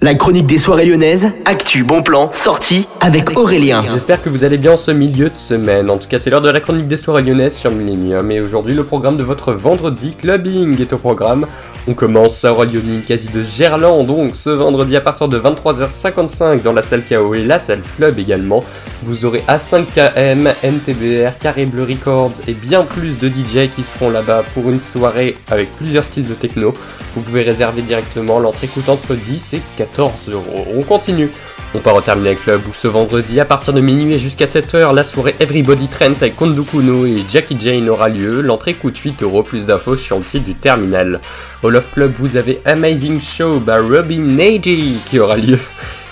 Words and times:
La 0.00 0.14
chronique 0.14 0.46
des 0.46 0.58
soirées 0.58 0.86
lyonnaises, 0.86 1.32
actu, 1.44 1.82
bon 1.82 2.02
plan, 2.02 2.30
sortie 2.32 2.86
avec 3.00 3.36
Aurélien. 3.36 3.84
J'espère 3.90 4.22
que 4.22 4.28
vous 4.28 4.44
allez 4.44 4.56
bien 4.56 4.74
en 4.74 4.76
ce 4.76 4.92
milieu 4.92 5.28
de 5.28 5.34
semaine. 5.34 5.90
En 5.90 5.98
tout 5.98 6.06
cas, 6.06 6.20
c'est 6.20 6.30
l'heure 6.30 6.40
de 6.40 6.48
la 6.48 6.60
chronique 6.60 6.86
des 6.86 6.96
soirées 6.96 7.22
lyonnaises 7.22 7.56
sur 7.56 7.72
Millennium. 7.72 8.30
Et 8.30 8.40
aujourd'hui, 8.40 8.74
le 8.74 8.84
programme 8.84 9.16
de 9.16 9.24
votre 9.24 9.52
vendredi 9.52 10.14
clubbing 10.16 10.80
est 10.80 10.92
au 10.92 10.98
programme. 10.98 11.48
On 11.90 11.94
commence 11.94 12.44
à 12.44 12.52
Lyonnine 12.52 13.00
quasi 13.00 13.28
de 13.28 13.42
Gerland, 13.42 14.06
donc 14.06 14.36
ce 14.36 14.50
vendredi 14.50 14.94
à 14.94 15.00
partir 15.00 15.26
de 15.26 15.38
23h55 15.40 16.60
dans 16.60 16.74
la 16.74 16.82
salle 16.82 17.02
KO 17.02 17.32
et 17.32 17.42
la 17.42 17.58
salle 17.58 17.80
club 17.96 18.18
également. 18.18 18.62
Vous 19.04 19.24
aurez 19.24 19.42
A5KM, 19.48 20.52
NTBR, 20.62 21.38
Carré 21.40 21.64
Bleu 21.64 21.84
Records 21.84 22.34
et 22.46 22.52
bien 22.52 22.82
plus 22.82 23.16
de 23.16 23.30
DJ 23.30 23.70
qui 23.74 23.82
seront 23.82 24.10
là-bas 24.10 24.44
pour 24.52 24.68
une 24.68 24.80
soirée 24.80 25.38
avec 25.50 25.70
plusieurs 25.70 26.04
styles 26.04 26.28
de 26.28 26.34
techno. 26.34 26.74
Vous 27.14 27.22
pouvez 27.22 27.40
réserver 27.40 27.80
directement, 27.80 28.38
l'entrée 28.38 28.66
coûte 28.66 28.90
entre 28.90 29.14
10 29.14 29.54
et 29.54 29.62
14 29.78 30.28
euros. 30.28 30.66
On 30.76 30.82
continue. 30.82 31.30
On 31.74 31.80
part 31.80 31.94
au 31.96 32.00
Terminal 32.00 32.34
Club 32.34 32.62
où 32.66 32.72
ce 32.72 32.88
vendredi, 32.88 33.38
à 33.40 33.44
partir 33.44 33.74
de 33.74 33.80
minuit 33.80 34.18
jusqu'à 34.18 34.46
7h, 34.46 34.94
la 34.94 35.04
soirée 35.04 35.34
Everybody 35.38 35.86
Trends 35.88 36.14
avec 36.22 36.34
Kondo 36.34 36.64
Kuno 36.64 37.04
et 37.04 37.22
Jackie 37.28 37.58
Jane 37.60 37.90
aura 37.90 38.08
lieu. 38.08 38.40
L'entrée 38.40 38.72
coûte 38.72 38.96
8 38.96 39.22
euros, 39.22 39.42
plus 39.42 39.66
d'infos 39.66 39.98
sur 39.98 40.16
le 40.16 40.22
site 40.22 40.44
du 40.44 40.54
Terminal. 40.54 41.20
Au 41.62 41.68
Love 41.68 41.84
Club, 41.92 42.14
vous 42.18 42.38
avez 42.38 42.62
Amazing 42.64 43.20
Show 43.20 43.60
by 43.60 43.72
Robin 43.86 44.22
Nagy 44.22 44.94
qui 45.04 45.18
aura 45.18 45.36
lieu. 45.36 45.58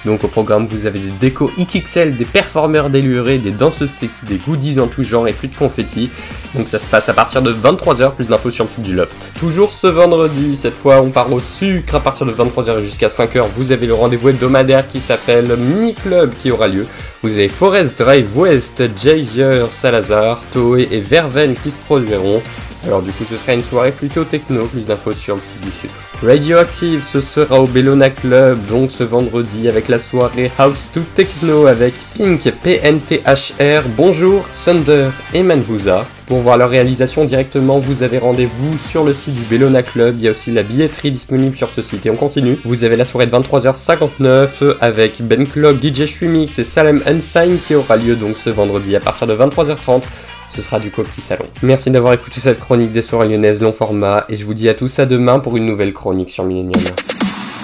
Donc 0.07 0.23
au 0.23 0.29
programme, 0.29 0.69
vous 0.71 0.87
avez 0.87 1.01
des 1.01 1.11
décos 1.11 1.51
XXL, 1.59 2.17
des 2.17 2.25
performeurs 2.25 2.91
délurés, 2.91 3.39
des 3.39 3.51
danseuses 3.51 3.91
sexy, 3.91 4.25
des 4.25 4.37
goodies 4.37 4.79
en 4.79 4.87
tout 4.87 5.03
genre 5.03 5.27
et 5.27 5.33
plus 5.33 5.49
de 5.49 5.57
confettis. 5.57 6.11
Donc 6.55 6.69
ça 6.69 6.79
se 6.79 6.87
passe 6.87 7.09
à 7.09 7.13
partir 7.13 7.43
de 7.43 7.53
23h, 7.53 8.15
plus 8.15 8.29
d'infos 8.29 8.53
sur 8.53 8.65
le 8.65 8.71
site 8.71 8.83
du 8.83 8.95
Loft. 8.95 9.33
Toujours 9.39 9.73
ce 9.73 9.89
vendredi, 9.89 10.57
cette 10.57 10.77
fois 10.77 11.03
on 11.03 11.11
part 11.11 11.33
au 11.33 11.41
sucre 11.41 11.97
à 11.97 12.01
partir 12.01 12.25
de 12.25 12.33
23h 12.33 12.83
jusqu'à 12.83 13.09
5h. 13.09 13.47
Vous 13.57 13.73
avez 13.73 13.89
le 13.89 13.95
rendez-vous 13.95 14.29
hebdomadaire 14.29 14.89
qui 14.89 15.01
s'appelle 15.01 15.57
Mini 15.57 15.95
Club 15.95 16.33
qui 16.41 16.53
aura 16.53 16.69
lieu. 16.69 16.87
Vous 17.23 17.33
avez 17.33 17.49
Forest 17.49 17.99
Drive 17.99 18.39
West, 18.39 18.85
Javier, 19.03 19.65
Salazar, 19.73 20.41
Toei 20.53 20.87
et 20.93 21.01
Verven 21.01 21.55
qui 21.55 21.73
se 21.73 21.79
produiront. 21.79 22.41
Alors 22.87 23.03
du 23.03 23.11
coup 23.11 23.25
ce 23.29 23.37
sera 23.37 23.53
une 23.53 23.63
soirée 23.63 23.91
plutôt 23.91 24.23
techno, 24.23 24.65
plus 24.67 24.87
d'infos 24.87 25.13
sur 25.13 25.35
le 25.35 25.41
site 25.41 25.61
du 25.61 25.73
sucre. 25.73 25.95
Radioactive, 26.23 27.03
ce 27.03 27.21
sera 27.21 27.61
au 27.61 27.67
Bellona 27.67 28.11
Club, 28.11 28.65
donc 28.67 28.93
ce 28.93 29.03
vendredi 29.03 29.69
avec 29.69 29.89
la 29.89 29.99
soirée 29.99 30.53
House 30.57 30.91
to 30.95 31.01
Techno 31.17 31.67
avec 31.67 31.95
Pink, 32.17 32.49
PNTHR, 32.63 33.83
Bonjour, 33.97 34.47
Thunder 34.65 35.09
et 35.35 35.43
Manvusa. 35.43 36.07
Pour 36.27 36.41
voir 36.41 36.57
leur 36.57 36.71
réalisation 36.71 37.25
directement, 37.25 37.79
vous 37.79 38.03
avez 38.03 38.19
rendez-vous 38.19 38.79
sur 38.89 39.05
le 39.05 39.15
site 39.15 39.35
du 39.35 39.43
Bellona 39.43 39.83
Club. 39.83 40.17
Il 40.19 40.23
y 40.23 40.29
a 40.29 40.33
aussi 40.33 40.51
la 40.51 40.63
billetterie 40.63 41.13
disponible 41.13 41.57
sur 41.57 41.71
ce 41.71 41.83
site. 41.83 42.05
Et 42.07 42.11
on 42.11 42.17
continue. 42.17 42.59
Vous 42.65 42.83
avez 42.83 42.97
la 42.97 43.05
soirée 43.05 43.27
de 43.27 43.33
23h59 43.33 44.77
avec 44.81 45.23
Ben 45.23 45.47
Clock, 45.47 45.77
DJ 45.81 46.07
Shumix 46.07 46.59
et 46.59 46.65
Salem 46.65 47.01
Unsigned 47.07 47.59
qui 47.67 47.77
aura 47.77 47.97
lieu 47.97 48.17
donc 48.17 48.39
ce 48.39 48.51
vendredi 48.51 48.97
à 48.97 49.01
partir 49.01 49.29
de 49.29 49.37
23h30 49.37 50.03
ce 50.49 50.63
sera 50.63 50.81
du 50.81 50.91
coup 50.91 51.03
petit 51.03 51.21
salon. 51.21 51.45
Merci 51.63 51.91
d'avoir 51.91 52.13
écouté 52.13 52.41
cette 52.41 52.61
chronique 52.61 52.93
des 52.93 53.03
soirées 53.03 53.29
lyonnaises 53.29 53.61
long 53.61 53.73
format 53.73 54.25
et 54.29 54.37
je 54.37 54.45
vous 54.45 54.55
dis 54.55 54.69
à 54.69 54.75
tous 54.75 54.99
à 54.99 55.07
demain 55.07 55.39
pour 55.39 55.57
une 55.57 55.67
nouvelle 55.67 55.93
chronique 55.93 56.31
sur 56.31 56.45
Millennium. 56.45 56.83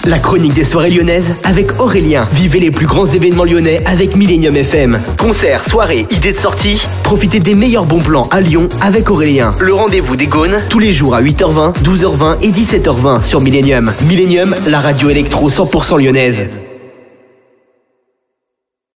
La 0.06 0.18
chronique 0.18 0.54
des 0.54 0.64
soirées 0.64 0.90
lyonnaises 0.90 1.32
avec 1.44 1.80
Aurélien. 1.80 2.26
Vivez 2.32 2.58
les 2.58 2.72
plus 2.72 2.86
grands 2.86 3.06
événements 3.06 3.44
lyonnais 3.44 3.80
avec 3.86 4.16
Millennium 4.16 4.56
FM. 4.56 4.98
Concerts, 5.16 5.64
soirées, 5.64 6.06
idées 6.10 6.32
de 6.32 6.38
sortie. 6.38 6.84
Profitez 7.04 7.38
des 7.38 7.54
meilleurs 7.54 7.84
bons 7.86 8.00
plans 8.00 8.28
à 8.32 8.40
Lyon 8.40 8.68
avec 8.80 9.10
Aurélien. 9.10 9.54
Le 9.60 9.72
rendez-vous 9.72 10.16
des 10.16 10.26
Gaunes 10.26 10.56
tous 10.68 10.80
les 10.80 10.92
jours 10.92 11.14
à 11.14 11.22
8h20, 11.22 11.74
12h20 11.84 12.38
et 12.42 12.50
17h20 12.50 13.22
sur 13.22 13.40
Millennium. 13.40 13.92
Millennium, 14.08 14.56
la 14.66 14.80
radio 14.80 15.08
électro 15.08 15.48
100% 15.48 16.02
lyonnaise. 16.02 16.48